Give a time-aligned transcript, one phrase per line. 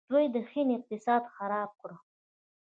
[0.11, 1.91] دوی د هند اقتصاد خراب کړ.